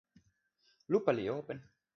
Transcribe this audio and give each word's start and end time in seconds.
lupa 0.95 1.11
li 1.17 1.25
open. 1.37 1.59